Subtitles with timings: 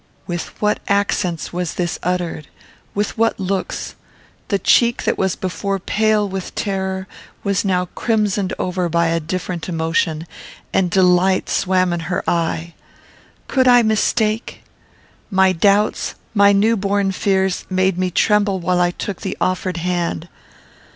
[0.25, 2.47] With what accents was this uttered!
[2.95, 3.93] With what looks!
[4.47, 7.07] The cheek that was before pale with terror
[7.43, 10.25] was now crimsoned over by a different emotion,
[10.73, 12.73] and delight swam in her eye.
[13.47, 14.63] Could I mistake?
[15.29, 20.27] My doubts, my new born fears, made me tremble while I took the offered hand.